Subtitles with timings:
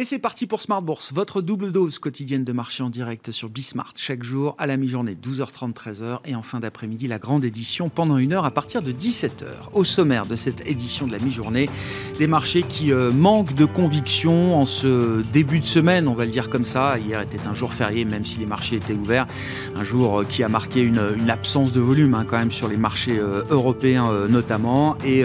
[0.00, 3.50] Et c'est parti pour Smart Bourse, votre double dose quotidienne de marché en direct sur
[3.50, 7.90] Bismart, chaque jour à la mi-journée 12h30, 13h et en fin d'après-midi la grande édition
[7.90, 9.44] pendant une heure à partir de 17h.
[9.74, 11.68] Au sommaire de cette édition de la mi-journée,
[12.18, 16.30] des marchés qui euh, manquent de conviction en ce début de semaine, on va le
[16.30, 16.98] dire comme ça.
[16.98, 19.26] Hier était un jour férié même si les marchés étaient ouverts,
[19.76, 22.78] un jour euh, qui a marqué une, absence de volume hein, quand même sur les
[22.78, 25.24] marchés euh, européens notamment et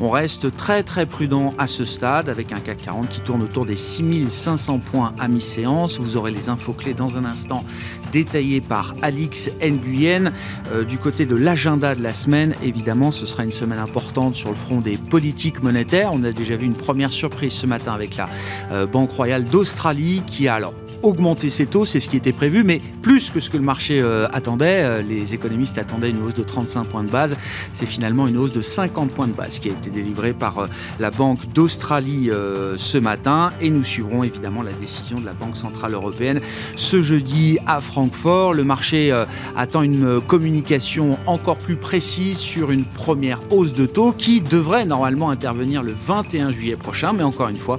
[0.00, 3.66] on reste très très prudent à ce stade avec un CAC 40 qui tourne autour
[3.66, 5.98] des 6000 1500 points à mi-séance.
[5.98, 7.64] Vous aurez les infos clés dans un instant
[8.12, 10.32] détaillées par Alix Nguyen.
[10.70, 14.50] Euh, du côté de l'agenda de la semaine, évidemment, ce sera une semaine importante sur
[14.50, 16.10] le front des politiques monétaires.
[16.12, 18.28] On a déjà vu une première surprise ce matin avec la
[18.70, 22.64] euh, Banque Royale d'Australie qui a alors augmenter ses taux, c'est ce qui était prévu,
[22.64, 24.82] mais plus que ce que le marché euh, attendait.
[24.82, 27.36] Euh, les économistes attendaient une hausse de 35 points de base.
[27.72, 30.66] C'est finalement une hausse de 50 points de base qui a été délivrée par euh,
[31.00, 32.30] la Banque d'Australie
[32.76, 33.52] ce matin.
[33.60, 36.40] Et nous suivrons évidemment la décision de la Banque Centrale Européenne
[36.76, 38.54] ce jeudi à Francfort.
[38.54, 39.12] Le marché
[39.56, 45.30] attend une communication encore plus précise sur une première hausse de taux qui devrait normalement
[45.30, 47.12] intervenir le 21 juillet prochain.
[47.12, 47.76] Mais encore une fois,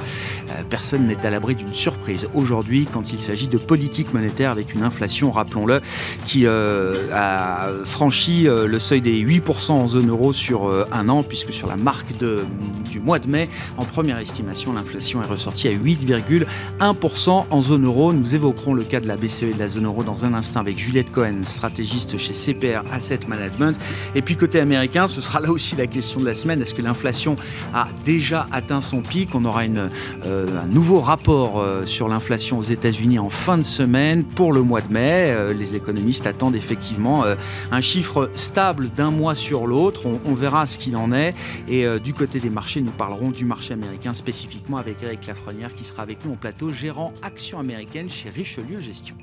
[0.69, 4.83] personne n'est à l'abri d'une surprise aujourd'hui quand il s'agit de politique monétaire avec une
[4.83, 5.81] inflation, rappelons-le,
[6.25, 11.09] qui euh, a franchi euh, le seuil des 8% en zone euro sur euh, un
[11.09, 12.45] an, puisque sur la marque de,
[12.89, 18.13] du mois de mai, en première estimation, l'inflation est ressortie à 8,1% en zone euro.
[18.13, 20.59] Nous évoquerons le cas de la BCE et de la zone euro dans un instant
[20.59, 23.77] avec Juliette Cohen, stratégiste chez CPR Asset Management.
[24.15, 26.61] Et puis côté américain, ce sera là aussi la question de la semaine.
[26.61, 27.35] Est-ce que l'inflation
[27.73, 29.35] a déjà atteint son pic?
[29.35, 34.61] On aura un nouveau rapport sur l'inflation aux États-Unis en fin de semaine pour le
[34.61, 35.31] mois de mai.
[35.31, 37.35] Euh, les économistes attendent effectivement euh,
[37.71, 40.07] un chiffre stable d'un mois sur l'autre.
[40.25, 41.33] On, verra ce qu'il en est.
[41.67, 45.75] Et euh, du côté des marchés, nous parlerons du marché américain spécifiquement avec Eric Lafrenière
[45.75, 49.15] qui sera avec nous au plateau, gérant Action américaine chez Richelieu Gestion.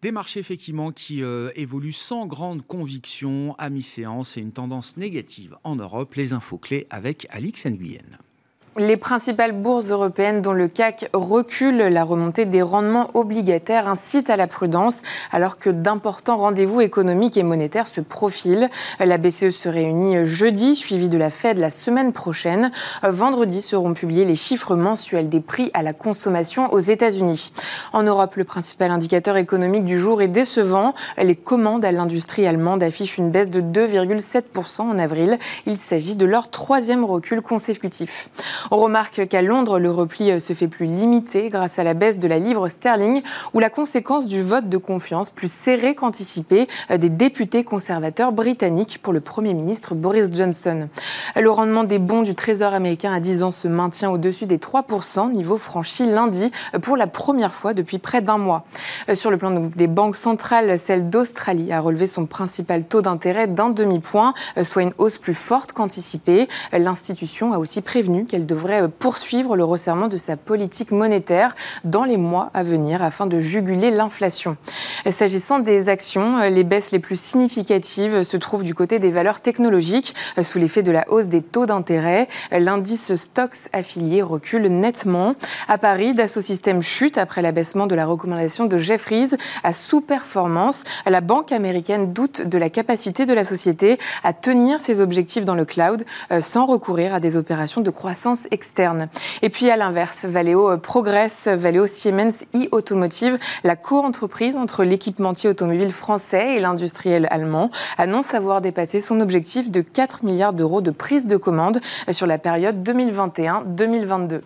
[0.00, 5.56] Des marchés effectivement qui euh, évoluent sans grande conviction à mi-séance et une tendance négative
[5.64, 6.14] en Europe.
[6.14, 8.18] Les infos clés avec Alix Nguyen.
[8.78, 11.88] Les principales bourses européennes, dont le CAC, reculent.
[11.88, 14.98] La remontée des rendements obligataires incite à la prudence,
[15.32, 18.70] alors que d'importants rendez-vous économiques et monétaires se profilent.
[19.00, 22.70] La BCE se réunit jeudi, suivi de la Fed la semaine prochaine.
[23.02, 27.50] Vendredi seront publiés les chiffres mensuels des prix à la consommation aux États-Unis.
[27.92, 30.94] En Europe, le principal indicateur économique du jour est décevant.
[31.20, 35.36] Les commandes à l'industrie allemande affichent une baisse de 2,7% en avril.
[35.66, 38.30] Il s'agit de leur troisième recul consécutif.
[38.70, 42.18] On remarque qu'à Londres, le repli euh, se fait plus limité grâce à la baisse
[42.18, 43.22] de la livre sterling
[43.54, 48.98] ou la conséquence du vote de confiance plus serré qu'anticipé euh, des députés conservateurs britanniques
[49.02, 50.88] pour le Premier ministre Boris Johnson.
[51.34, 55.32] Le rendement des bons du Trésor américain à 10 ans se maintient au-dessus des 3%,
[55.32, 58.64] niveau franchi lundi euh, pour la première fois depuis près d'un mois.
[59.14, 63.70] Sur le plan des banques centrales, celle d'Australie a relevé son principal taux d'intérêt d'un
[63.70, 66.48] demi-point, soit une hausse plus forte qu'anticipée.
[66.72, 68.57] L'institution a aussi prévenu qu'elle devrait
[68.98, 71.54] poursuivre le resserrement de sa politique monétaire
[71.84, 74.56] dans les mois à venir afin de juguler l'inflation.
[75.08, 80.14] S'agissant des actions, les baisses les plus significatives se trouvent du côté des valeurs technologiques
[80.42, 82.28] sous l'effet de la hausse des taux d'intérêt.
[82.50, 85.34] L'indice Stocks affilié recule nettement.
[85.68, 89.30] À Paris, Dassault Systèmes chute après l'abaissement de la recommandation de Jeffries
[89.62, 90.84] à sous-performance.
[91.06, 95.54] La banque américaine doute de la capacité de la société à tenir ses objectifs dans
[95.54, 96.04] le cloud
[96.40, 99.08] sans recourir à des opérations de croissance externe.
[99.42, 101.48] Et puis à l'inverse, Valeo euh, progresse.
[101.48, 109.00] Valeo Siemens e-Automotive, la co-entreprise entre l'équipementier automobile français et l'industriel allemand, annonce avoir dépassé
[109.00, 114.42] son objectif de 4 milliards d'euros de prise de commande sur la période 2021-2022.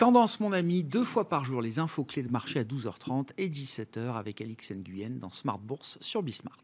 [0.00, 3.50] Tendance, mon ami, deux fois par jour, les infos clés de marché à 12h30 et
[3.50, 6.56] 17h avec Alix Nguyen dans Smart Bourse sur Bismart.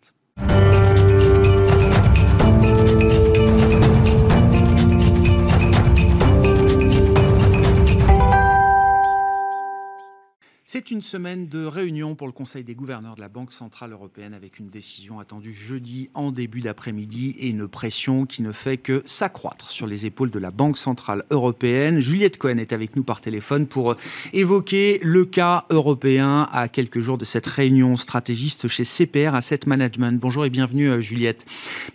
[10.87, 14.35] C'est une semaine de réunion pour le Conseil des gouverneurs de la Banque Centrale Européenne
[14.35, 19.03] avec une décision attendue jeudi en début d'après-midi et une pression qui ne fait que
[19.05, 21.99] s'accroître sur les épaules de la Banque Centrale Européenne.
[21.99, 23.97] Juliette Cohen est avec nous par téléphone pour
[24.33, 30.21] évoquer le cas européen à quelques jours de cette réunion stratégiste chez CPR Asset Management.
[30.21, 31.47] Bonjour et bienvenue euh, Juliette.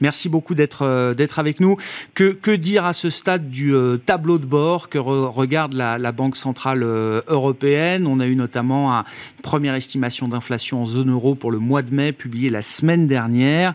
[0.02, 1.78] Merci beaucoup d'être euh, avec nous.
[2.14, 6.84] Que, dire à ce stade du euh, tableau de bord que regarde la Banque Centrale
[6.84, 8.06] Européenne?
[8.06, 9.04] On a eu notamment notamment
[9.38, 13.08] une première estimation d'inflation en zone euro pour le mois de mai publiée la semaine
[13.08, 13.74] dernière.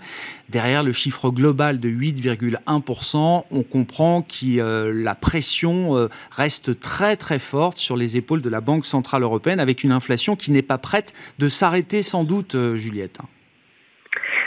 [0.48, 7.16] Derrière le chiffre global de 8,1%, on comprend que euh, la pression euh, reste très
[7.16, 10.62] très forte sur les épaules de la Banque Centrale Européenne avec une inflation qui n'est
[10.62, 13.18] pas prête de s'arrêter sans doute, euh, Juliette.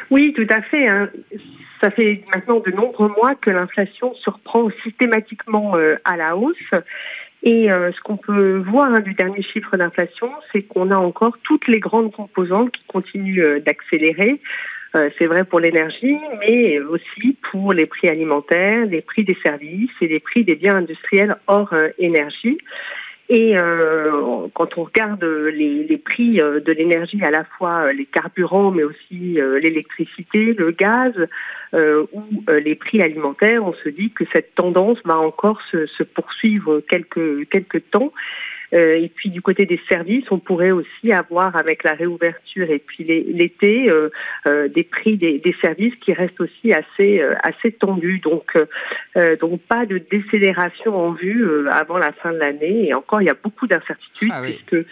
[0.09, 0.88] Oui, tout à fait.
[0.88, 1.09] Hein.
[1.81, 6.57] Ça fait maintenant de nombreux mois que l'inflation surprend systématiquement à la hausse.
[7.44, 11.68] Et ce qu'on peut voir hein, du dernier chiffre d'inflation, c'est qu'on a encore toutes
[11.68, 14.41] les grandes composantes qui continuent d'accélérer.
[14.95, 19.91] Euh, c'est vrai pour l'énergie, mais aussi pour les prix alimentaires, les prix des services
[20.01, 22.57] et les prix des biens industriels hors euh, énergie.
[23.29, 28.71] Et euh, quand on regarde les, les prix de l'énergie, à la fois les carburants,
[28.71, 31.13] mais aussi l'électricité, le gaz
[31.73, 36.79] ou les prix alimentaires, on se dit que cette tendance va encore se, se poursuivre
[36.79, 38.11] quelques quelques temps.
[38.74, 42.80] Euh, et puis du côté des services, on pourrait aussi avoir avec la réouverture et
[42.80, 44.10] puis l'été euh,
[44.48, 48.19] euh, des prix des, des, services qui restent aussi assez assez tendus.
[48.19, 48.57] Donc
[49.42, 52.88] donc pas de décélération en vue avant la fin de l'année.
[52.88, 54.86] Et encore, il y a beaucoup d'incertitudes ah puisque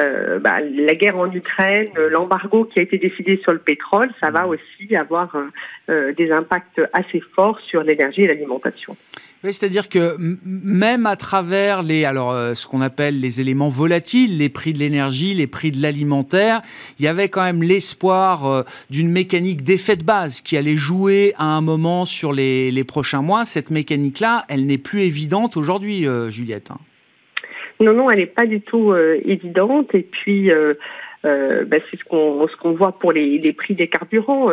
[0.00, 4.30] euh, bah, la guerre en Ukraine, l'embargo qui a été décidé sur le pétrole, ça
[4.30, 5.36] va aussi avoir
[5.88, 8.96] euh, des impacts assez forts sur l'énergie et l'alimentation.
[9.42, 14.38] Oui, c'est-à-dire que même à travers les, alors euh, ce qu'on appelle les éléments volatiles,
[14.38, 16.62] les prix de l'énergie, les prix de l'alimentaire,
[16.98, 21.44] il y avait quand même l'espoir d'une mécanique d'effet de base qui allait jouer à
[21.44, 23.44] un moment sur les, les prochains mois.
[23.44, 26.70] Cette mécanique-là, elle n'est plus évidente aujourd'hui, Juliette.
[27.80, 29.94] Non, non, elle n'est pas du tout euh, évidente.
[29.94, 30.52] Et puis,
[31.24, 34.50] euh, euh, bah, c'est ce qu'on ce qu'on voit pour les, les prix des carburants.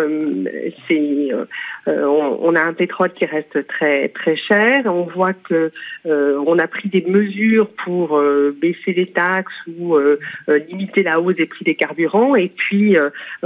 [0.88, 1.30] c'est
[1.88, 4.84] on, on, a un pétrole qui reste très très cher.
[4.86, 5.72] On voit que
[6.06, 8.22] on a pris des mesures pour
[8.62, 9.98] baisser les taxes ou
[10.48, 12.36] limiter la hausse des prix des carburants.
[12.36, 12.96] Et puis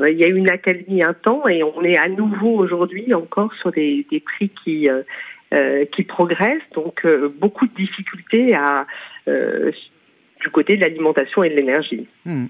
[0.08, 3.54] il y a eu une accalmie un temps et on est à nouveau aujourd'hui encore
[3.56, 4.90] sur des, des prix qui
[5.92, 6.70] qui progressent.
[6.74, 7.06] Donc
[7.40, 8.86] beaucoup de difficultés à
[9.28, 9.72] euh,
[10.42, 12.08] du côté de l'alimentation et de l'énergie.
[12.26, 12.46] Hmm.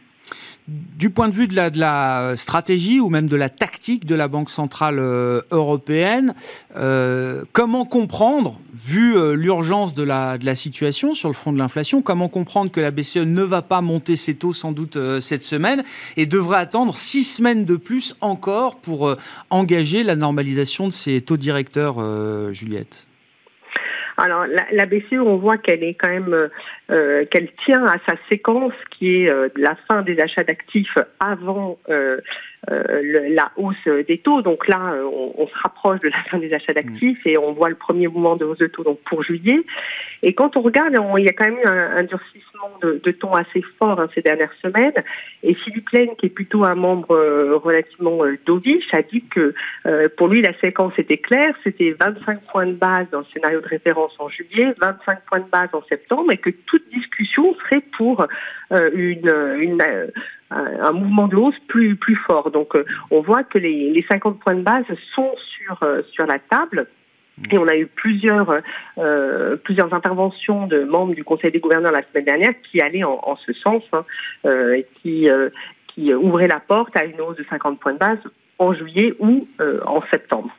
[0.67, 4.51] Du point de vue de la, stratégie ou même de la tactique de la Banque
[4.51, 6.35] centrale euh, européenne,
[6.77, 12.01] euh, comment comprendre, vu l'urgence de la, de la situation sur le front de l'inflation,
[12.01, 15.83] comment comprendre que la BCE ne va pas monter ses taux sans doute cette semaine
[16.15, 19.15] et devrait attendre six semaines de plus encore pour
[19.49, 23.07] engager la normalisation de ses taux directeurs, Juliette?
[24.17, 26.49] Alors la, BCE, on voit qu'elle est quand même,
[26.91, 30.97] euh, euh, qu'elle tient à sa séquence qui est euh, la fin des achats d'actifs
[31.19, 34.43] avant la hausse des taux.
[34.43, 37.75] Donc là, on, se rapproche de la fin des achats d'actifs et on voit le
[37.75, 39.61] premier mouvement de hausse de taux donc pour juillet.
[40.21, 43.33] Et quand on regarde, il y a quand même eu un, durcissement de, de, ton
[43.33, 44.93] assez fort hein, ces dernières semaines.
[45.41, 47.15] Et Philippe Lane, qui est plutôt un membre
[47.63, 49.55] relativement dovish, a dit que
[50.17, 53.67] pour lui la séquence était claire, c'était 25 points de base dans le scénario de
[53.67, 56.51] référence en juillet, 25 points de base en septembre, et que
[56.93, 58.25] discussion serait pour
[58.71, 60.07] euh, une, euh,
[60.49, 62.51] un mouvement de hausse plus, plus fort.
[62.51, 64.85] Donc euh, on voit que les, les 50 points de base
[65.15, 65.79] sont sur,
[66.11, 66.87] sur la table.
[67.49, 68.61] Et on a eu plusieurs,
[69.63, 73.53] plusieurs interventions de membres du Conseil des gouverneurs la semaine dernière qui allaient en, ce
[73.53, 74.05] sens, hein,
[74.45, 75.27] et qui,
[75.87, 78.19] qui ouvraient la porte à une hausse de 50 points de base
[78.59, 79.47] en juillet ou
[79.87, 80.51] en septembre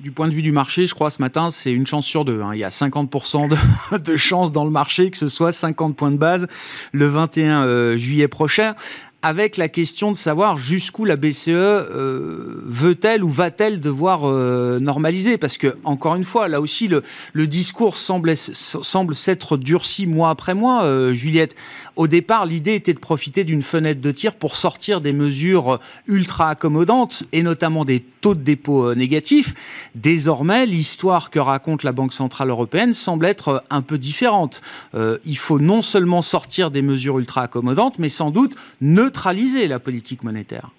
[0.00, 2.40] du point de vue du marché, je crois, ce matin, c'est une chance sur deux.
[2.40, 2.50] Hein.
[2.54, 6.10] Il y a 50% de, de chance dans le marché que ce soit 50 points
[6.10, 6.46] de base
[6.92, 8.74] le 21 euh, juillet prochain
[9.22, 15.36] avec la question de savoir jusqu'où la BCE euh, veut-elle ou va-t-elle devoir euh, normaliser
[15.36, 20.54] Parce que, encore une fois, là aussi, le, discours semble, semble s'être durci mois après
[20.54, 21.54] mois, euh, Juliette.
[21.96, 26.48] Au départ, l'idée était de profiter d'une fenêtre de tir pour sortir des mesures ultra
[26.48, 29.54] accommodantes, et notamment des taux de dépôt négatifs.
[29.94, 34.62] Désormais, l'histoire que raconte la Banque Centrale Européenne semble être un peu différente.
[34.94, 39.80] il faut non seulement sortir des mesures ultra accommodantes, mais sans doute ne neutraliser la
[39.80, 40.70] politique monétaire.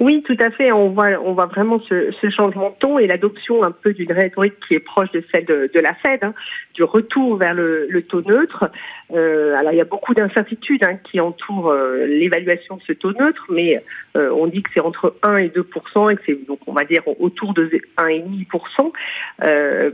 [0.00, 0.72] Oui, tout à fait.
[0.72, 4.54] On voit, on voit vraiment ce, changement de ton et l'adoption un peu d'une rhétorique
[4.66, 6.32] qui est proche de celle de, la Fed, hein,
[6.72, 8.70] du retour vers le, taux neutre.
[9.12, 13.12] Euh, alors, il y a beaucoup d'incertitudes hein, qui entourent euh, l'évaluation de ce taux
[13.12, 13.84] neutre, mais
[14.16, 16.84] euh, on dit que c'est entre 1 et 2 et que c'est donc, on va
[16.84, 17.66] dire, autour de
[17.98, 18.92] 1,5
[19.44, 19.90] euh,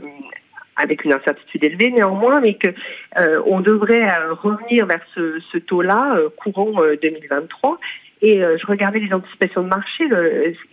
[0.77, 2.69] avec une incertitude élevée néanmoins, mais que
[3.17, 7.79] euh, on devrait euh, revenir vers ce, ce taux-là euh, courant 2023.
[8.21, 10.03] Et je regardais les anticipations de marché,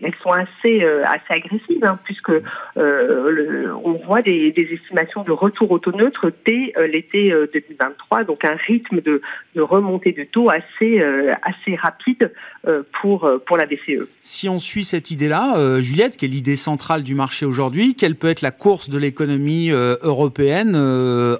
[0.02, 2.32] elles sont assez assez agressives, hein, puisque
[2.76, 9.00] on voit des, estimations de retour au taux neutre dès l'été 2023, donc un rythme
[9.00, 9.20] de,
[9.54, 11.02] de remontée de taux assez
[11.42, 12.32] assez rapide
[13.00, 14.08] pour pour la BCE.
[14.22, 18.28] Si on suit cette idée-là, Juliette, qui est l'idée centrale du marché aujourd'hui, quelle peut
[18.28, 20.76] être la course de l'économie européenne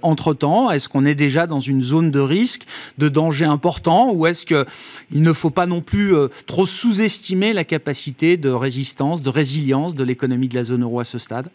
[0.03, 0.71] entre-temps?
[0.71, 2.65] Est-ce qu'on est déjà dans une zone de risque,
[2.99, 7.65] de danger important, ou est-ce qu'il ne faut pas non plus euh, trop sous-estimer la
[7.65, 11.49] capacité de résistance, de résilience de l'économie de la zone euro à ce stade?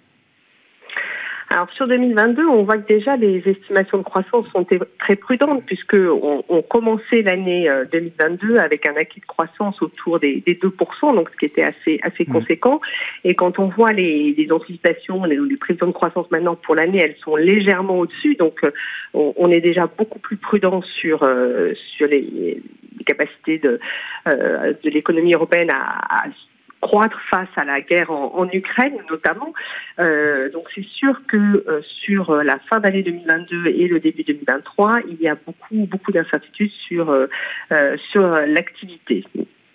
[1.52, 4.68] Alors sur 2022, on voit que déjà les estimations de croissance sont
[5.00, 10.20] très prudentes puisque on, on commençait l'année 2022 euh, avec un acquis de croissance autour
[10.20, 12.32] des, des 2%, donc ce qui était assez assez mmh.
[12.32, 12.82] conséquent.
[13.24, 17.00] Et quand on voit les, les anticipations, les, les prévisions de croissance maintenant pour l'année,
[17.02, 18.70] elles sont légèrement au-dessus, donc euh,
[19.16, 22.62] on, on, est déjà beaucoup plus prudent sur euh, sur les
[23.04, 23.80] capacités de
[24.26, 26.26] de l'économie européenne à,
[26.82, 29.54] croître face à la guerre en, Ukraine notamment.
[30.00, 34.24] Euh, donc c'est sûr que euh, sur euh, la fin d'année 2022 et le début
[34.24, 37.14] 2023, il y a beaucoup beaucoup d'incertitudes sur
[38.12, 39.26] sur l'activité.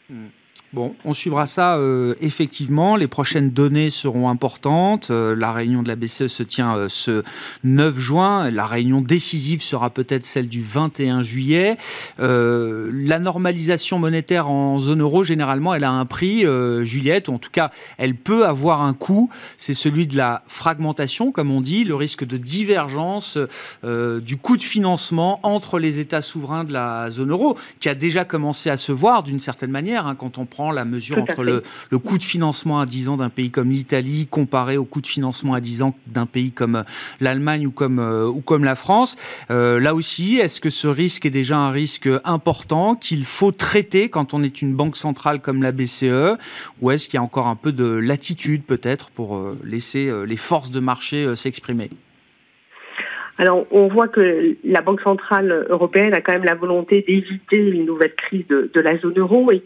[0.08, 0.28] Hmm.
[0.74, 2.96] Bon, on suivra ça euh, effectivement.
[2.96, 5.06] Les prochaines données seront importantes.
[5.12, 7.22] Euh, la réunion de la BCE se tient euh, ce
[7.62, 8.50] 9 juin.
[8.50, 11.76] La réunion décisive sera peut-être celle du 21 juillet.
[12.18, 16.44] la normalisation monétaire en zone euro, généralement, elle a un prix,
[16.82, 19.30] Juliette, ou en tout cas, elle peut avoir un coût.
[19.58, 23.38] C'est celui de la fragmentation, comme on dit, le risque de divergence
[23.84, 28.24] du coût de financement entre les États souverains de la zone euro, qui a déjà
[28.24, 31.62] commencé à se voir d'une certaine manière hein, quand on prend la mesure entre le,
[31.98, 35.54] coût de financement à 10 ans d'un pays comme l'Italie comparé au coût de financement
[35.54, 36.82] à 10 ans d'un pays comme euh,
[37.20, 39.16] l'Allemagne ou comme, euh, ou comme la France.
[39.50, 44.08] Euh, là aussi, est-ce que ce risque est déjà un risque important qu'il faut traiter
[44.08, 46.38] quand on est une banque centrale comme la BCE
[46.80, 50.70] ou est-ce qu'il y a encore un peu de latitude peut-être pour laisser les forces
[50.70, 51.90] de marché s'exprimer?
[53.38, 57.84] Alors, on voit que la Banque centrale européenne a quand même la volonté d'éviter une
[57.84, 59.62] nouvelle crise de, de la zone euro et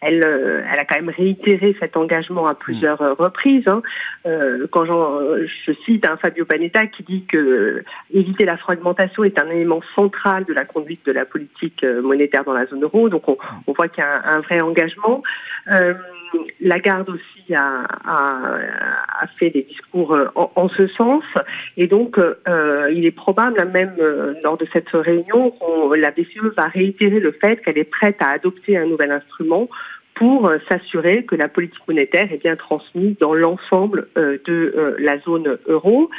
[0.00, 3.66] elle, euh, elle a quand même réitéré cet engagement à plusieurs euh, reprises.
[3.66, 3.82] Hein.
[4.26, 9.48] Euh, quand je cite un Fabio Panetta qui dit que éviter la fragmentation est un
[9.48, 13.08] élément central de la conduite de la politique monétaire dans la zone euro.
[13.08, 13.36] Donc on,
[13.66, 15.22] on voit qu'il y a un, vrai engagement.
[15.72, 15.94] Euh,
[16.60, 18.58] Lagarde aussi a, a,
[19.22, 21.24] a, fait des discours en, en ce sens,
[21.76, 23.94] et donc euh, il est probable, même
[24.42, 25.52] lors de cette réunion,
[25.96, 29.68] la BCE va réitérer le fait qu'elle est prête à adopter un nouvel instrument
[30.16, 34.96] pour euh, s'assurer que la politique monétaire est bien transmise dans l'ensemble euh, de euh,
[34.98, 36.10] la zone euro.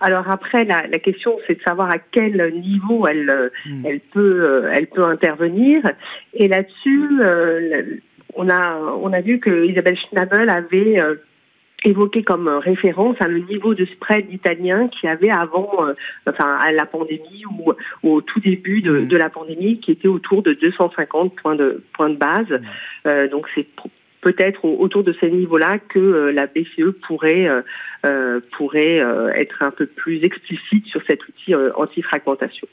[0.00, 3.86] Alors après, la, la question, c'est de savoir à quel niveau elle, hmm.
[3.86, 5.82] elle peut, elle peut intervenir.
[6.34, 7.08] Et là-dessus,
[8.34, 10.98] on a, on a vu que Isabelle Schnabel avait
[11.84, 15.94] évoqué comme référence hein, le niveau de spread italien qui avait avant, euh,
[16.28, 17.72] enfin à la pandémie ou,
[18.02, 22.10] au tout début de, de, la pandémie, qui était autour de 250 points de points
[22.10, 22.60] de base.
[23.06, 23.66] Euh, donc c'est
[24.22, 27.60] peut-être autour de ces niveaux-là que euh, la BCE pourrait euh,
[28.06, 29.00] euh, pourrait
[29.36, 32.66] être un peu plus explicite sur cet outil anti-fragmentation.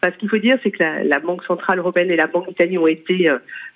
[0.00, 2.78] Parce qu'il faut dire, c'est que la, la, Banque centrale européenne et la Banque italienne
[2.78, 3.30] ont été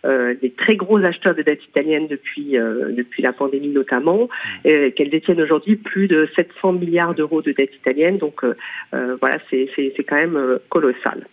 [0.04, 4.28] des très gros acheteurs de dette italienne depuis depuis la pandémie notamment,
[4.64, 8.18] et qu'elles détiennent aujourd'hui plus de 700 milliards d'euros de dette italienne.
[8.18, 8.44] Donc
[8.92, 11.26] voilà, c'est c'est quand même colossal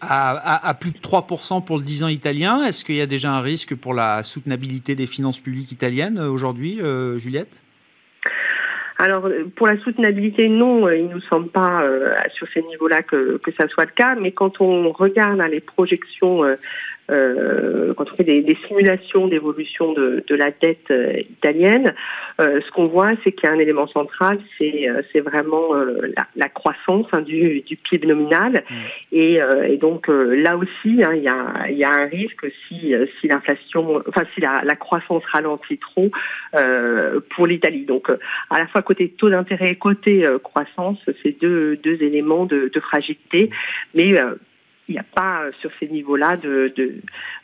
[0.00, 2.64] à, plus de 3% pour le 10 ans italien.
[2.64, 6.28] Est-ce qu'il y a déjà un risque pour la soutenabilité des finances publiques italiennes euh,
[6.28, 7.62] aujourd'hui, euh, Juliette?
[8.98, 11.82] Alors pour la soutenabilité, non, euh, il ne nous semble pas
[12.34, 16.44] sur ces niveaux-là que, ça soit le cas, mais quand on regarde hein, les projections
[17.08, 21.94] quand on fait des, des simulations d'évolution de, de, la dette euh, italienne,
[22.40, 26.26] euh, ce qu'on voit, c'est qu'il y a un élément central, c'est euh, vraiment la,
[26.36, 28.74] la, croissance hein, du, du, PIB nominal, mmh.
[29.12, 32.94] et, et, donc là aussi, hein, il, y a, il y a un risque si
[33.20, 36.10] si l'inflation, enfin si la, la, croissance ralentit trop
[37.34, 37.84] pour l'Italie.
[37.84, 38.10] Donc
[38.50, 42.80] à la fois côté taux d'intérêt et côté croissance, c'est deux deux éléments de, de
[42.80, 43.50] fragilité,
[43.94, 44.14] mais
[44.88, 46.72] il n'y a pas euh, sur ces niveaux-là de,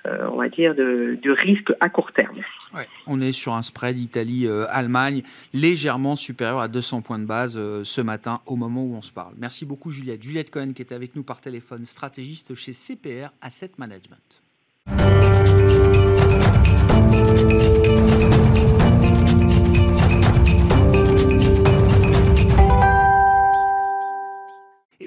[0.07, 2.39] euh, on risque à court terme.
[3.07, 5.23] On est sur un spread Italie-Allemagne
[5.55, 9.13] légèrement supérieur à 200 points de base euh, ce matin au moment où on se
[9.13, 9.35] parle.
[9.39, 10.23] Merci beaucoup Juliette.
[10.23, 14.43] Juliette Cohen qui était avec nous par téléphone, stratégiste chez CPR Asset Management.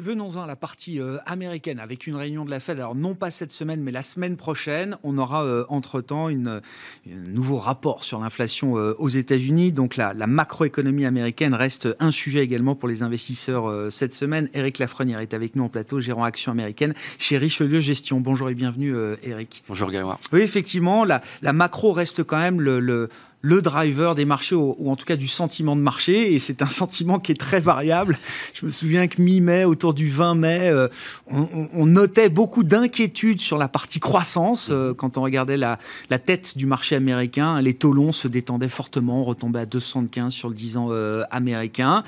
[0.03, 2.77] Venons-en à la partie euh, américaine avec une réunion de la Fed.
[2.77, 6.61] Alors non pas cette semaine, mais la semaine prochaine, on aura euh, entre-temps un
[7.05, 9.71] nouveau rapport sur l'inflation euh, aux États-Unis.
[9.71, 14.49] Donc la, la, macroéconomie américaine reste un sujet également pour les investisseurs cette semaine.
[14.53, 18.19] Eric Lafrenière est avec nous en plateau, gérant action américaine chez Richelieu Gestion.
[18.19, 19.63] Bonjour et bienvenue Eric.
[19.67, 20.19] Bonjour Grégoire.
[20.31, 23.09] Oui, effectivement, la, la macro reste quand même le, le
[23.45, 26.33] le driver des marchés, ou, en tout cas du sentiment de marché.
[26.33, 28.17] Et c'est un sentiment qui est très variable.
[28.53, 30.87] Je me souviens que mi-mai, autour du 20 mai, euh,
[31.29, 34.69] on, notait beaucoup d'inquiétudes sur la partie croissance.
[34.71, 35.77] Euh, quand on regardait la,
[36.25, 40.55] tête du marché américain, les taux longs se détendaient fortement, retombaient à 2,75 sur le
[40.55, 42.05] 10 ans euh, américain.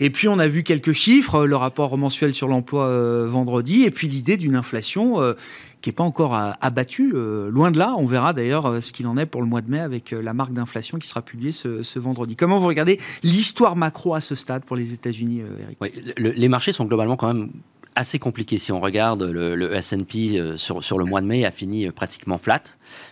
[0.00, 4.06] Et puis on a vu quelques chiffres, le rapport mensuel sur l'emploi vendredi, et puis
[4.06, 5.18] l'idée d'une inflation
[5.84, 7.12] qui n'est pas encore abattu.
[7.14, 9.60] Euh, loin de là, on verra d'ailleurs euh, ce qu'il en est pour le mois
[9.60, 12.36] de mai avec euh, la marque d'inflation qui sera publiée ce, vendredi.
[12.36, 15.78] Comment vous regardez l'histoire macro à ce stade pour les États-Unis, Eric?
[16.16, 17.50] Les marchés sont globalement quand même
[17.96, 18.58] assez compliqué.
[18.58, 21.92] Si on regarde le, S&P euh, sur, sur le mois de mai a fini euh,
[21.92, 22.62] pratiquement flat,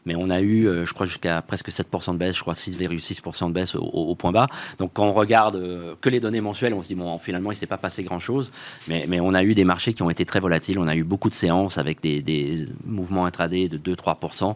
[0.07, 3.49] mais on a eu, euh, je crois, jusqu'à presque 7% de baisse, je crois 6,6%
[3.49, 4.47] de baisse au, point bas.
[4.79, 7.59] Donc quand on regarde que les données mensuelles, on se dit, bon, finalement, il ne
[7.59, 8.51] s'est pas passé grand-chose,
[8.89, 11.05] mais, mais on a eu des marchés qui ont été très volatiles, on a eu
[11.05, 14.55] beaucoup de séances avec des, des mouvements intraday de 2-3%,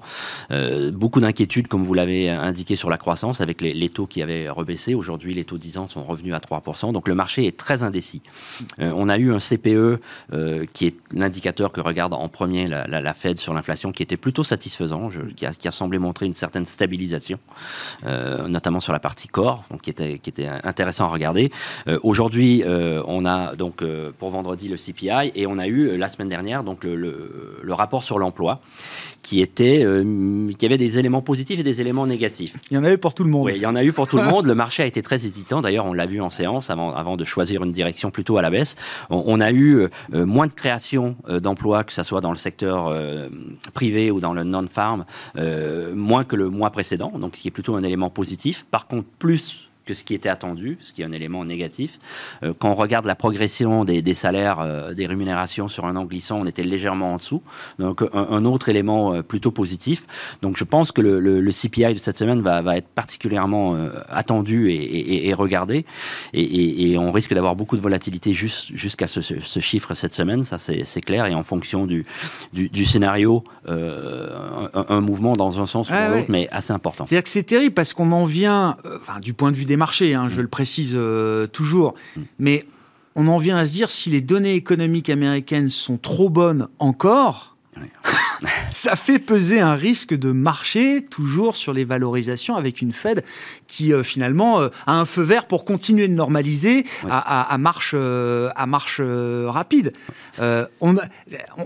[0.50, 4.22] euh, beaucoup d'inquiétudes, comme vous l'avez indiqué, sur la croissance, avec les, les, taux qui
[4.22, 4.94] avaient rebaissé.
[4.94, 8.22] Aujourd'hui, les taux 10 ans sont revenus à 3%, donc le marché est très indécis.
[8.78, 10.00] on a eu un CPE
[10.32, 14.44] euh, qui est l'indicateur que regarde en premier la, Fed sur l'inflation, qui était plutôt
[14.44, 17.38] satisfaisant, qui, a, semblé montrer une certaine stabilisation,
[18.04, 20.32] euh, notamment sur la partie corps, donc qui était, qui
[20.64, 21.50] intéressant à regarder.
[21.88, 23.82] Euh, aujourd'hui, on a donc
[24.18, 28.18] pour vendredi le CPI et on a eu la semaine dernière donc le rapport sur
[28.18, 28.60] l'emploi
[29.26, 29.84] qui était
[30.56, 32.54] qui avait des éléments positifs et des éléments négatifs.
[32.70, 33.46] Il y en a eu pour tout le monde.
[33.46, 34.46] Oui, il y en a eu pour tout le monde.
[34.46, 35.62] Le marché a été très hésitant.
[35.62, 38.50] D'ailleurs, on l'a vu en séance avant, avant de choisir une direction plutôt à la
[38.50, 38.76] baisse.
[39.10, 42.38] On, on a eu euh, moins de création euh, d'emplois, que ce soit dans le
[42.38, 43.28] secteur euh,
[43.74, 45.04] privé ou dans le non-farm,
[45.94, 48.64] moins que le mois précédent, donc ce qui est plutôt un élément positif.
[48.70, 51.98] Par contre, plus que ce qui était attendu, ce qui est un élément négatif.
[52.42, 56.04] Euh, quand on regarde la progression des, des salaires, euh, des rémunérations sur un an
[56.04, 57.42] glissant, on était légèrement en dessous.
[57.78, 60.06] Donc un, un autre élément euh, plutôt positif.
[60.42, 63.76] Donc je pense que le, le, le CPI de cette semaine va, va être particulièrement
[64.08, 65.86] attendu et, et, et, regardé.
[66.32, 70.58] Et, et on risque d'avoir beaucoup de volatilité jusqu'à ce, ce, chiffre cette semaine, ça
[70.58, 71.26] c'est clair.
[71.26, 72.04] Et en fonction du,
[72.52, 77.04] du, du scénario, un, un, mouvement dans un sens ou dans l'autre, mais assez important.
[77.04, 80.14] C'est-à-dire que c'est terrible parce qu'on en vient, enfin, du point de vue des marchés,
[80.14, 80.40] hein, je mm.
[80.42, 81.94] le précise euh, toujours.
[82.16, 82.20] Mm.
[82.38, 82.64] Mais
[83.14, 87.56] on en vient à se dire si les données économiques américaines sont trop bonnes encore,
[88.72, 93.24] ça fait peser un risque de marché toujours sur les valorisations avec une Fed
[93.66, 98.66] qui euh, finalement euh, a un feu vert pour continuer de normaliser à, marche, à
[98.66, 99.92] marche euh, rapide.
[100.80, 100.96] On,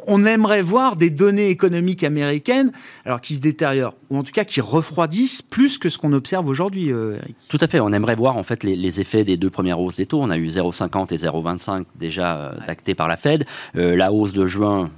[0.06, 2.72] on, aimerait voir des données économiques américaines
[3.04, 6.46] alors qui se détériorent ou en tout cas qui refroidissent plus que ce qu'on observe
[6.46, 6.92] aujourd'hui.
[7.48, 7.80] Tout à fait.
[7.80, 10.20] On aimerait voir en fait les, effets des deux premières hausses des taux.
[10.20, 13.44] On a eu 0,50 et 0,25 déjà actés par la Fed.
[13.74, 14.90] la hausse de juin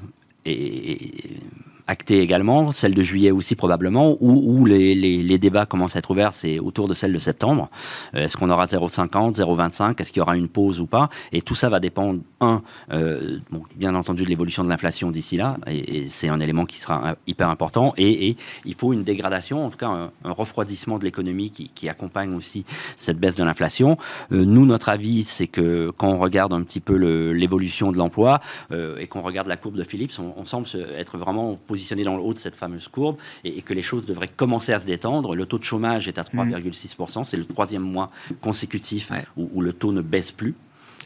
[0.44, 1.36] et
[1.86, 6.32] actée également, celle de juillet aussi probablement, où, les, les, débats commencent à être ouverts,
[6.32, 7.68] c'est autour de celle de septembre.
[8.14, 11.08] Euh, est-ce qu'on aura 0,50, 0,25, est-ce qu'il y aura une pause ou pas?
[11.32, 13.38] Et tout ça va dépendre, un, euh,
[13.76, 17.48] bien entendu, de l'évolution de l'inflation d'ici là, et, c'est un élément qui sera hyper
[17.48, 22.34] important, et, il faut une dégradation, en tout cas un, refroidissement de l'économie qui, accompagne
[22.34, 22.64] aussi
[22.96, 23.96] cette baisse de l'inflation.
[24.30, 26.94] Euh, nous, notre avis, c'est que quand on regarde un petit peu
[27.32, 28.40] l'évolution de l'emploi,
[28.70, 30.66] et qu'on regarde la courbe de Philips, on, on semble
[30.96, 34.28] être vraiment positionné dans le haut de cette fameuse courbe et, que les choses devraient
[34.28, 35.34] commencer à se détendre.
[35.34, 37.20] Le taux de chômage est à 3,6%.
[37.20, 37.24] Mmh.
[37.24, 38.10] C'est le troisième mois
[38.42, 40.54] consécutif où, le taux ne baisse plus.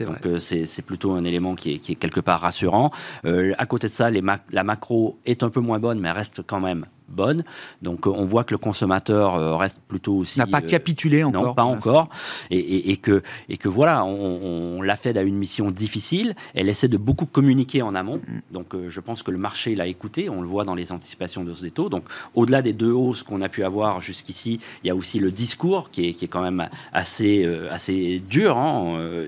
[0.01, 2.91] Donc euh, c'est plutôt un élément qui est, quelque part rassurant.
[3.25, 6.43] Euh, à côté de ça, les la macro est un peu moins bonne, mais reste
[6.43, 7.45] quand même bonne.
[7.83, 10.39] Donc euh, on voit que le consommateur euh, reste plutôt aussi...
[10.39, 11.45] N'a pas euh, capitulé encore.
[11.45, 12.09] Non, pas encore.
[12.51, 16.35] Et, et, que, et que voilà, on, l'a fait à une mission difficile.
[16.55, 18.17] Elle essaie de beaucoup communiquer en amont.
[18.17, 18.41] Mm.
[18.53, 20.29] Donc je pense que le marché l'a écouté.
[20.29, 21.89] On le voit dans les anticipations de des taux.
[21.89, 25.31] Donc au-delà des deux hausses qu'on a pu avoir jusqu'ici, il y a aussi le
[25.31, 28.59] discours qui est, qui est quand même assez, assez dur.
[28.59, 29.27] Hein,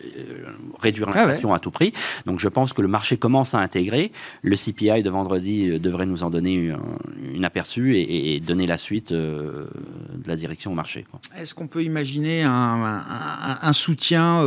[0.81, 1.93] réduire ah l'inflation à tout prix.
[2.27, 4.13] Donc je pense que le marché commence à intégrer.
[4.43, 6.77] Le CPI de vendredi devrait nous en donner une,
[7.33, 9.67] une aperçu aperçu et, donner la suite de
[10.27, 11.05] la direction au marché.
[11.37, 13.03] Est-ce qu'on peut imaginer un,
[13.63, 14.43] un, soutien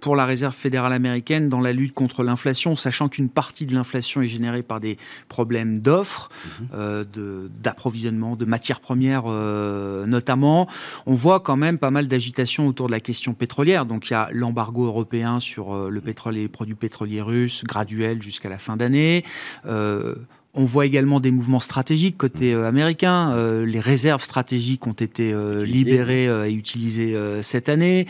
[0.00, 4.22] pour la réserve fédérale américaine dans la lutte contre l'inflation, sachant qu'une partie de l'inflation
[4.22, 6.28] est générée par des problèmes d'offres,
[6.60, 7.48] mhm.
[7.60, 10.68] d'approvisionnement, de, matières premières notamment?
[11.06, 13.86] On voit quand même pas mal d'agitation autour de la question pétrolière.
[13.86, 18.22] Donc il y a l'embargo européen sur le pétrole et les produits pétroliers russes, graduel
[18.22, 19.24] jusqu'à la fin d'année.
[19.66, 20.14] Euh,
[20.54, 23.32] on voit également des mouvements stratégiques côté euh, américain.
[23.32, 25.34] Euh, les réserves stratégiques ont été
[25.64, 28.06] libérées et utilisées cette année.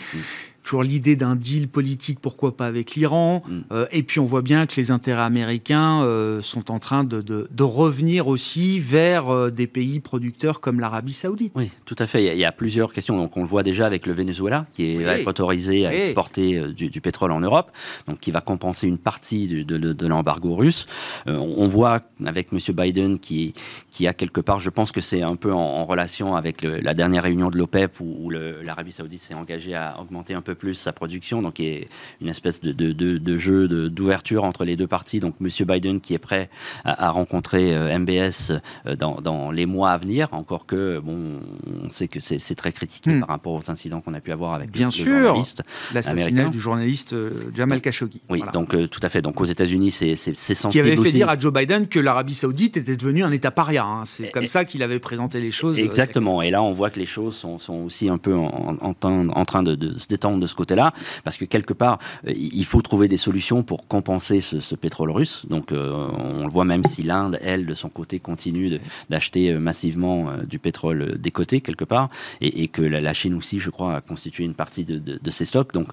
[0.62, 3.42] Toujours l'idée d'un deal politique, pourquoi pas avec l'Iran.
[3.46, 3.60] Mm.
[3.72, 7.22] Euh, et puis on voit bien que les intérêts américains euh, sont en train de,
[7.22, 11.52] de, revenir aussi vers euh, des pays producteurs comme l'Arabie saoudite.
[11.56, 12.24] Oui, tout à fait.
[12.24, 13.16] Il y, a, plusieurs questions.
[13.16, 17.00] Donc on le voit déjà avec le Venezuela, qui est, autorisé à exporter du, du,
[17.00, 17.70] pétrole en Europe,
[18.06, 20.86] donc qui va compenser une partie de, de l'embargo russe.
[21.26, 22.58] on voit avec M.
[22.74, 23.54] Biden qui,
[23.90, 27.22] qui a quelque part, je pense que c'est un peu en, relation avec la dernière
[27.22, 30.92] réunion de l'OPEP où, où l'Arabie saoudite s'est engagée à augmenter un peu plus sa
[30.92, 31.84] production, donc il y a
[32.20, 35.20] une espèce de, de, de, jeu d'ouverture entre les deux parties.
[35.20, 36.50] Donc Monsieur Biden qui est prêt
[36.84, 38.52] à, rencontrer euh, MBS
[38.86, 41.40] euh, dans, dans, les mois à venir, encore que bon,
[41.84, 43.20] on sait que c'est très critiqué hmm.
[43.20, 45.62] par rapport aux incidents qu'on a pu avoir avec Bien le, sûr, journaliste
[45.94, 48.20] l'assassinat du journaliste euh, Jamal Khashoggi.
[48.28, 49.22] Oui, donc tout à fait.
[49.22, 50.70] Donc aux États-Unis, c'est sensible.
[50.72, 53.84] Qui avait fait dire à Joe Biden que l'Arabie Saoudite était devenue un État paria.
[53.84, 54.04] Hein.
[54.04, 55.78] C'est comme ça qu'il avait présenté les choses.
[55.78, 56.42] Exactement.
[56.42, 58.94] Et là, on voit que les choses sont, sont aussi un peu en, en,
[59.28, 60.92] en train de, de se détendre de ce côté-là,
[61.24, 65.44] parce que quelque part, euh, il faut trouver des solutions pour compenser ce, pétrole russe.
[65.48, 68.78] Donc, euh, on le voit même si l'Inde, elle, de son côté, continue
[69.10, 72.08] d'acheter euh, massivement du pétrole des côtés, quelque part,
[72.40, 75.72] et, que la, Chine aussi, je crois, a constitué une partie de, ses stocks.
[75.74, 75.88] Donc,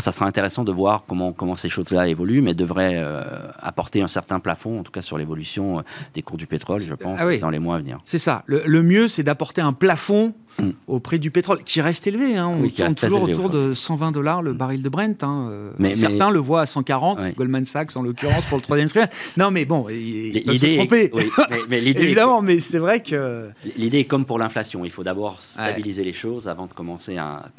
[0.00, 3.04] ça sera intéressant de voir comment, comment ces choses-là évoluent, mais devrait
[3.58, 5.82] apporter un certain plafond, en tout cas sur l'évolution
[6.14, 7.98] des cours du pétrole, je pense, ah dans les mois à venir.
[8.04, 8.44] C'est ça.
[8.46, 10.72] le mieux, c'est d'apporter un plafond Mm.
[10.86, 12.36] au prix du pétrole, qui reste élevé.
[12.36, 12.48] Hein.
[12.48, 15.22] On tourne toujours autour de 120 dollars le baril de Brent.
[15.22, 15.50] Hein.
[15.78, 19.14] Mais, Certains le voient à 140, Goldman Sachs en l'occurrence pour le troisième trimestre.
[19.36, 21.10] Non, mais bon, ils peuvent se tromper.
[21.68, 23.50] mais, Évidemment, mais c'est vrai que...
[23.76, 24.84] L'idée est comme pour l'inflation.
[24.84, 27.50] Il faut d'abord stabiliser les choses avant de commencer à,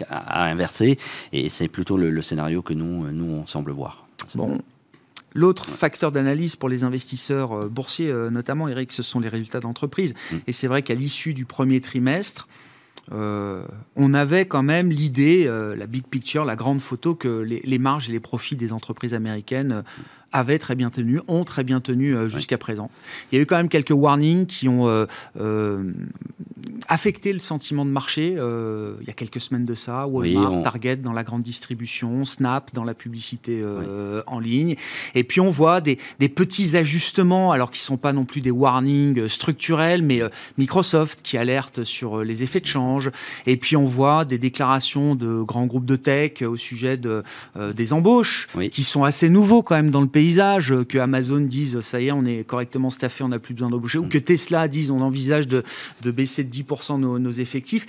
[0.50, 0.98] inverser.
[1.34, 4.08] Et c'est plutôt le, scénario que nous, nous, on semble voir.
[4.36, 4.60] Bon.
[5.34, 9.62] L'autre facteur d'analyse pour les investisseurs euh, boursiers, euh, notamment, Eric, ce sont les résultats
[9.62, 10.14] d'entreprise.
[10.32, 10.36] Mm.
[10.48, 12.48] Et c'est vrai qu'à l'issue du premier trimestre,
[13.12, 13.64] euh,
[13.96, 18.10] on avait quand même l'idée, euh, la big picture, la grande photo, que les, marges
[18.10, 19.84] et les profits des entreprises américaines
[20.34, 22.89] euh, avaient très bien tenu, ont très bien tenu jusqu'à présent.
[23.32, 25.08] Il y a eu quand même quelques warnings qui ont
[26.88, 30.08] affecté le sentiment de marché euh, il y a quelques semaines de ça.
[30.08, 34.76] Walmart, Target dans la grande distribution, Snap dans la publicité euh, en ligne.
[35.15, 35.98] Et puis on voit des,
[36.36, 41.22] petits ajustements, alors qui ne sont pas non plus des warnings structurels, mais euh, Microsoft
[41.22, 43.12] qui alerte sur les effets de change.
[43.46, 47.24] Et puis on voit des déclarations de grands groupes de tech au sujet de,
[47.74, 50.74] des embauches, qui sont assez nouveaux quand même dans le paysage.
[50.88, 53.98] Que Amazon dise ça y est, on est correctement staffé, on n'a plus besoin d'embaucher,
[53.98, 54.10] ou mm.
[54.10, 55.64] que Tesla dise on envisage de,
[56.02, 57.88] de baisser de 10% nos, nos effectifs.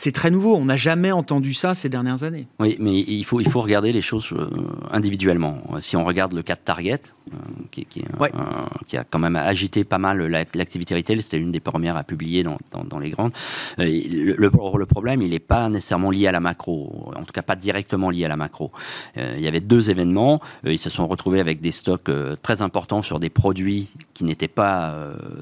[0.00, 2.46] C'est très nouveau, on n'a jamais entendu ça ces dernières années.
[2.60, 4.48] Oui, mais il faut, il faut regarder les choses euh,
[4.92, 5.58] individuellement.
[5.80, 7.00] Si on regarde le cas de Target,
[7.32, 7.36] euh,
[7.72, 8.04] qui, qui,
[8.86, 12.44] qui, a quand même agité pas mal l'activité retail, c'était une des premières à publier
[12.44, 13.32] dans, dans, les grandes.
[13.80, 17.42] Euh, le, le, problème, il n'est pas nécessairement lié à la macro, en tout cas
[17.42, 18.70] pas directement lié à la macro.
[19.16, 22.08] il y avait deux événements, ils se sont retrouvés avec des stocks
[22.40, 24.94] très importants sur des produits qui n'étaient pas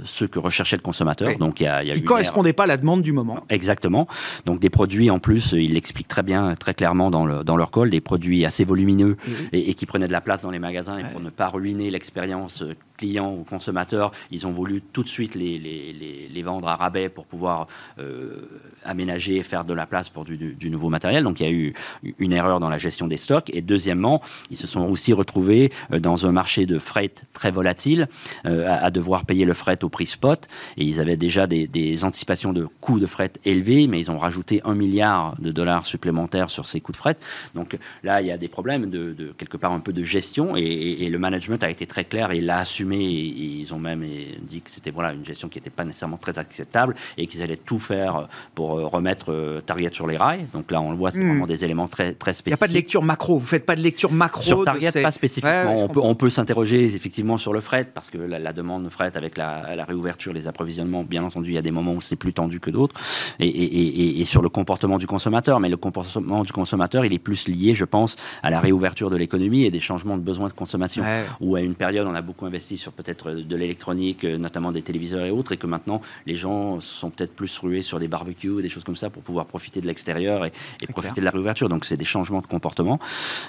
[0.07, 1.37] ceux que recherchait le consommateur.
[1.37, 3.13] Donc il y a, il y a qui ne correspondaient pas à la demande du
[3.13, 3.41] moment.
[3.51, 4.07] Exactement.
[4.47, 7.73] Donc des produits en plus, ils l'expliquent très bien, très clairement dans, le, dans leur
[7.73, 9.17] call, des produits assez volumineux
[9.53, 12.63] et, qui prenaient de la place dans les magasins et pour ne pas ruiner l'expérience
[12.97, 17.09] client ou consommateur, ils ont voulu tout de suite les, les, les, vendre à rabais
[17.09, 17.67] pour pouvoir
[17.99, 18.49] euh,
[18.85, 21.25] aménager et faire de la place pour du, nouveau matériel.
[21.25, 21.75] Donc il y a eu
[22.19, 23.51] une erreur dans la gestion des stocks.
[23.53, 28.09] Et deuxièmement, ils se sont aussi retrouvés euh, dans un marché de fret très volatile,
[28.47, 30.47] euh, à, devoir payer le fret au prix spot.
[30.77, 34.61] Et ils avaient déjà des, anticipations de coûts de fret élevés, mais ils ont rajouté
[34.65, 37.17] un milliard de dollars supplémentaires sur ces coûts de fret.
[37.55, 40.57] Donc là, il y a des problèmes de, de quelque part un peu de gestion
[40.57, 44.05] et, et, le management a été très clair et l'a assumé et, ils ont même
[44.43, 47.57] dit que c'était voilà, une gestion qui n'était pas nécessairement très acceptable et qu'ils allaient
[47.57, 50.47] tout faire pour euh, remettre euh, Target sur les rails.
[50.53, 51.29] Donc là, on le voit, c'est hmm.
[51.29, 52.47] vraiment des éléments très, très spécifiques.
[52.47, 54.93] Il n'y a pas de lecture macro, vous faites pas de lecture macro Sur Target,
[55.03, 55.85] pas spécifiquement.
[55.85, 59.17] on, peut, on peut s'interroger effectivement sur le fret parce que la, demande de fret
[59.17, 62.33] avec la, réouverture, les approvisionnements, bien entendu, il y a des moments où c'est plus
[62.33, 62.99] tendu que d'autres.
[63.39, 65.61] Et, et, sur le comportement du consommateur.
[65.61, 69.17] Mais le comportement du consommateur, il est plus lié, je pense, à la réouverture de
[69.17, 71.05] l'économie et des changements de besoins de consommation
[71.41, 75.25] ou à une période, on a beaucoup investi sur peut-être de l'électronique, notamment des téléviseurs
[75.25, 78.69] et autres, et que maintenant, les gens sont peut-être plus rués sur des barbecues, des
[78.69, 80.53] choses comme ça, pour pouvoir profiter de l'extérieur et,
[80.89, 81.69] profiter de la réouverture.
[81.69, 82.99] Donc, c'est des changements de comportement.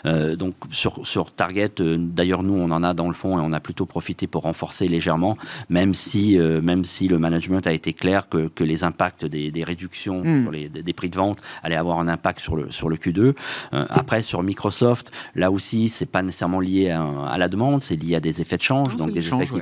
[0.06, 3.60] donc, sur, sur Target, d'ailleurs, nous, on en a dans le fond et on a
[3.60, 5.38] plutôt profité pour renforcer légèrement,
[5.70, 9.64] même si, même si le management a été clair que, que les impacts des, des
[9.64, 10.44] réductions hmm.
[10.44, 13.36] sur les, des prix de vente allaient avoir un impact sur le, sur le Q2.
[13.72, 18.20] après, sur Microsoft, là aussi, c'est pas nécessairement lié à, la demande, c'est lié à
[18.20, 19.62] des effets de change, donc des effets qui,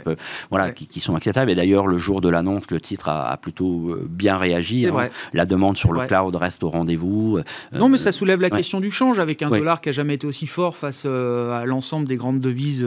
[0.49, 1.51] voilà, qui, sont acceptables.
[1.51, 4.87] Et d'ailleurs, le jour de l'annonce, le titre a, plutôt euh, bien réagi.
[4.87, 5.09] Hein.
[5.33, 7.37] La demande sur le cloud reste au rendez-vous.
[7.37, 10.15] Euh, non, mais ça soulève la question du change avec un dollar qui a jamais
[10.15, 12.85] été aussi fort face euh, à l'ensemble des grandes devises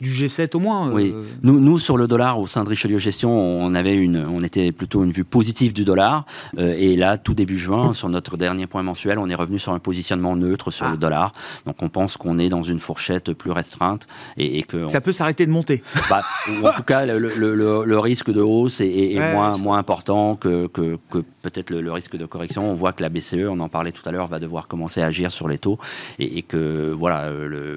[0.00, 0.90] du G7 au moins.
[0.90, 1.14] Oui.
[1.42, 4.72] Nous, nous, sur le dollar, au sein de Richelieu Gestion, on avait une, on était
[4.72, 6.24] plutôt une vue positive du dollar.
[6.56, 9.78] et là, tout début juin, sur notre dernier point mensuel, on est revenu sur un
[9.78, 10.92] positionnement neutre sur ah.
[10.92, 11.32] le dollar.
[11.66, 15.46] Donc, on pense qu'on est dans une fourchette plus restreinte et, que ça peut s'arrêter
[15.46, 15.82] de monter.
[16.10, 16.22] Bah,
[16.62, 20.98] en tout cas, le, le, le, risque de hausse est, moins, moins important que, que,
[21.10, 22.70] que peut-être le, risque de correction.
[22.70, 25.06] On voit que la BCE, on en parlait tout à l'heure, va devoir commencer à
[25.06, 25.78] agir sur les taux
[26.18, 27.30] et, que voilà,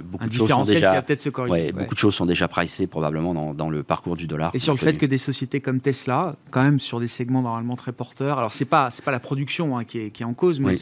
[0.03, 1.03] beaucoup de choses sont déjà
[1.47, 4.51] ouais, beaucoup de choses sont déjà pricées probablement dans, dans le parcours du dollar.
[4.53, 7.75] Et sur le fait que des sociétés comme Tesla, quand même sur des segments normalement
[7.75, 10.59] très porteurs, alors c'est pas pas la production hein, qui, est, qui, est, en cause,
[10.59, 10.75] mais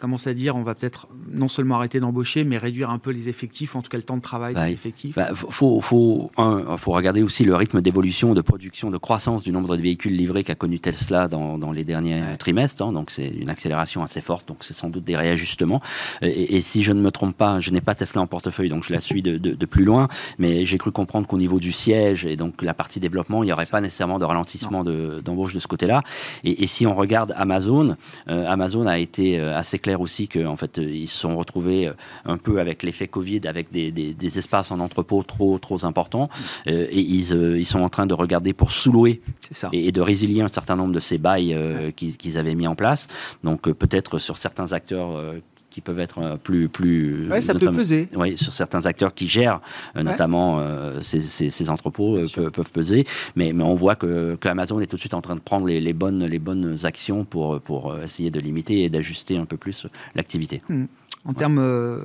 [0.00, 3.28] commence à dire on va peut-être non seulement arrêter d'embaucher, mais réduire un peu les
[3.28, 5.14] effectifs, en tout cas le temps de travail bah, des effectifs.
[5.16, 6.30] Il bah, faut, faut,
[6.76, 10.42] faut, regarder aussi le rythme d'évolution, de production, de croissance du nombre de véhicules livrés
[10.42, 12.82] qu'a connu Tesla dans, dans les derniers trimestres.
[12.82, 15.80] Hein, donc c'est une accélération assez forte, donc c'est sans doute des réajustements.
[16.22, 18.92] Et, si je ne me trompe pas, je n'ai pas Tesla en portefeuille, donc je
[18.92, 20.08] la suis de, de, plus loin,
[20.38, 23.52] mais j'ai cru comprendre qu'au niveau du siège et donc la partie développement, il n'y
[23.52, 26.02] aurait pas nécessairement de ralentissement d'embauche de, ce côté-là.
[26.44, 27.96] Et, si on regarde Amazon,
[28.28, 31.92] euh, Amazon a été euh, assez clair aussi qu'en fait, ils se sont retrouvés euh,
[32.24, 36.28] un peu avec l'effet Covid, avec des, des, espaces en entrepôt trop, trop importants.
[36.66, 39.22] Euh, et ils, euh, ils, sont en train de regarder pour sous-louer
[39.72, 41.56] et, de résilier un certain nombre de ces bails
[41.96, 43.08] qu'ils avaient mis en place.
[43.44, 45.20] Donc peut-être sur certains acteurs
[45.80, 48.08] qui peuvent être plus plus ouais, ça peut peser.
[48.14, 49.60] Oui sur certains acteurs qui gèrent
[49.94, 50.62] notamment
[51.02, 53.04] ces, ces, entrepôts peuvent, peser.
[53.36, 55.80] Mais, mais on voit que, Amazon est tout de suite en train de prendre les,
[55.80, 59.86] les, bonnes les bonnes actions pour pour essayer de limiter et d'ajuster un peu plus
[60.14, 60.62] l'activité.
[60.68, 60.84] Hmm
[61.26, 61.98] en termes euh,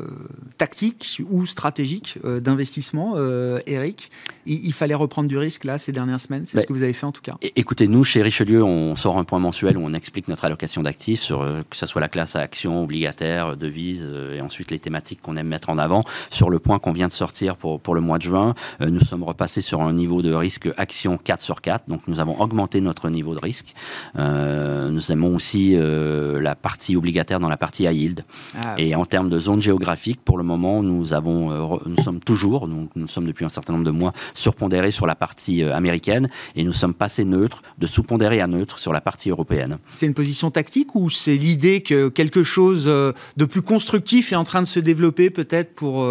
[0.58, 4.12] tactiques ou stratégiques euh, d'investissement, euh, Eric
[4.46, 7.06] il, fallait reprendre du risque là ces dernières semaines C'est ce que vous avez fait
[7.06, 10.28] en tout cas Écoutez, nous chez Richelieu, on sort un point mensuel où on explique
[10.28, 14.70] notre allocation d'actifs, sur que ce soit la classe à actions, obligataires, devises et ensuite
[14.70, 16.04] les thématiques qu'on aime mettre en avant.
[16.30, 19.24] Sur le point qu'on vient de sortir pour, pour le mois de juin, nous sommes
[19.24, 23.10] repassés sur un niveau de risque action 4 sur 4, donc nous avons augmenté notre
[23.10, 23.74] niveau de risque.
[24.16, 28.26] nous aimons aussi la partie obligataire dans la partie high yield.
[28.62, 32.20] Ah et en termes de zone géographique, pour le moment, nous avons, euh, nous sommes
[32.20, 36.28] toujours, nous sommes depuis un certain nombre de mois surpondérés sur la partie euh, américaine
[36.56, 39.78] et nous sommes passés neutres, de sous-pondérés à neutre sur la partie européenne.
[39.96, 44.36] C'est une position tactique ou c'est l'idée que quelque chose euh, de plus constructif est
[44.36, 46.04] en train de se développer peut-être pour,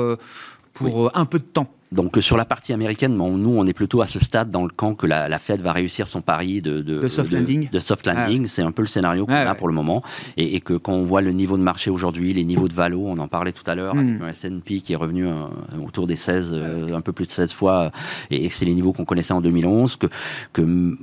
[0.74, 1.68] pour un peu de temps?
[1.94, 4.94] Donc sur la partie américaine, nous on est plutôt à ce stade dans le camp
[4.94, 7.70] que la, Fed va réussir son pari de, de, soft landing.
[7.70, 10.02] De soft landing, ah c'est un peu le scénario qu'on ah a pour le moment,
[10.36, 13.18] et, que quand on voit le niveau de marché aujourd'hui, les niveaux de valo, on
[13.18, 14.22] en parlait tout à l'heure, avec hmm.
[14.22, 15.32] un S&P qui est revenu euh,
[15.84, 17.92] autour des 16, euh, un peu plus de 16 fois,
[18.30, 20.06] et, et c'est les niveaux qu'on connaissait en 2011, que,
[20.52, 20.96] que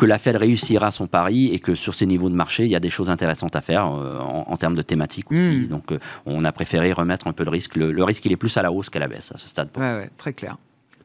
[0.00, 2.74] que la Fed réussira son pari et que sur ces niveaux de marché, il y
[2.74, 5.66] a des choses intéressantes à faire euh, en, termes de thématiques aussi.
[5.66, 5.66] Hmm.
[5.66, 7.76] Donc, euh, on a préféré remettre un peu de risque.
[7.76, 9.68] Le, risque, il est plus à la hausse qu'à la baisse à ce stade.
[9.76, 10.56] Ouais, ouais, très clair.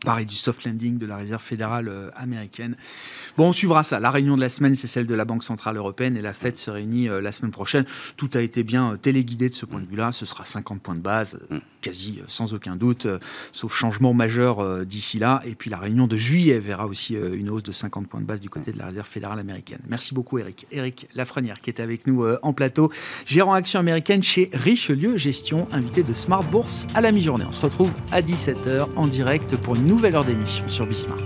[0.05, 2.75] Pareil du soft landing de la Réserve fédérale euh, américaine.
[3.37, 3.99] Bon, on suivra ça.
[3.99, 6.57] La réunion de la semaine, c'est celle de la Banque centrale européenne et la Fed
[6.57, 7.85] se réunit euh, la semaine prochaine.
[8.15, 10.11] Tout a été bien euh, téléguidé de ce point de vue-là.
[10.11, 11.57] Ce sera 50 points de base, mm.
[11.81, 13.07] quasi sans aucun doute,
[13.51, 15.41] sauf changement majeur d'ici là.
[15.45, 18.41] Et puis la réunion de juillet verra aussi une hausse de 50 points de base
[18.41, 19.79] du côté de la Réserve fédérale américaine.
[19.87, 20.67] Merci beaucoup, Eric.
[20.71, 22.91] Eric Lafrenière qui est avec nous en plateau,
[23.25, 27.45] gérant action américaine chez Richelieu Gestion, invité de Smart Bourse à la mi-journée.
[27.47, 31.23] On se retrouve à 17h en direct pour une nouvelle heure d'émission sur Bismart.